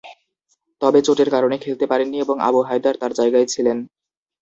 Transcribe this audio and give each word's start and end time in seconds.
তবে 0.81 0.99
চোটের 1.03 1.29
কারণে 1.35 1.55
খেলতে 1.63 1.85
পারেননি 1.91 2.17
এবং 2.19 2.35
আবু 2.47 2.59
হায়দার 2.67 2.95
তার 3.01 3.11
জায়গায় 3.19 3.47
ছিলেন। 3.53 3.77